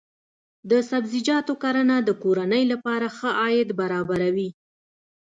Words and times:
د 0.69 0.71
سبزیجاتو 0.89 1.53
کرنه 1.63 1.95
د 2.03 2.09
کورنۍ 2.23 2.63
لپاره 2.71 3.07
ښه 3.17 3.29
عاید 3.41 3.69
برابروي. 3.79 4.49